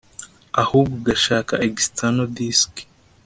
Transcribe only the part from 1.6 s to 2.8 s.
“external disk”